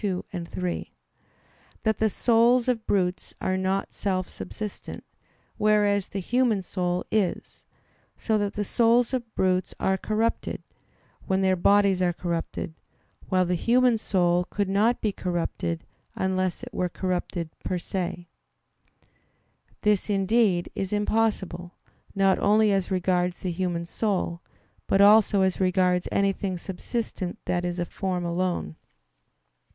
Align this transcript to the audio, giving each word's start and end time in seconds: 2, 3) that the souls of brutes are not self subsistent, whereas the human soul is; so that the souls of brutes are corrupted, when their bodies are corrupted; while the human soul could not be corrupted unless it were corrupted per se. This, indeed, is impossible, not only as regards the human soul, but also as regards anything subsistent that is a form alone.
2, 0.01 0.25
3) 0.33 0.93
that 1.83 1.99
the 1.99 2.09
souls 2.09 2.67
of 2.67 2.87
brutes 2.87 3.35
are 3.39 3.55
not 3.55 3.93
self 3.93 4.27
subsistent, 4.27 5.03
whereas 5.57 6.07
the 6.07 6.17
human 6.19 6.63
soul 6.63 7.05
is; 7.11 7.65
so 8.17 8.35
that 8.35 8.53
the 8.55 8.63
souls 8.63 9.13
of 9.13 9.31
brutes 9.35 9.75
are 9.79 9.99
corrupted, 9.99 10.63
when 11.27 11.41
their 11.43 11.55
bodies 11.55 12.01
are 12.01 12.13
corrupted; 12.13 12.73
while 13.29 13.45
the 13.45 13.53
human 13.53 13.95
soul 13.95 14.43
could 14.45 14.67
not 14.67 15.01
be 15.01 15.11
corrupted 15.11 15.85
unless 16.15 16.63
it 16.63 16.73
were 16.73 16.89
corrupted 16.89 17.51
per 17.63 17.77
se. 17.77 18.27
This, 19.81 20.09
indeed, 20.09 20.71
is 20.73 20.91
impossible, 20.91 21.75
not 22.15 22.39
only 22.39 22.71
as 22.71 22.89
regards 22.89 23.41
the 23.41 23.51
human 23.51 23.85
soul, 23.85 24.41
but 24.87 24.99
also 24.99 25.41
as 25.43 25.59
regards 25.59 26.07
anything 26.11 26.57
subsistent 26.57 27.37
that 27.45 27.63
is 27.63 27.77
a 27.77 27.85
form 27.85 28.25
alone. 28.25 28.75